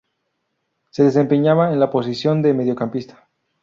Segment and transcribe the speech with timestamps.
[0.89, 3.29] Se desempeñaba en la posición de mediocampista.